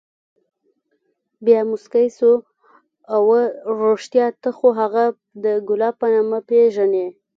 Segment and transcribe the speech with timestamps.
[1.45, 2.31] بيا موسكى سو
[3.15, 3.41] اوه
[3.81, 5.05] رښتيا ته خو هغه
[5.43, 7.05] د ګلاب په نامه پېژنې.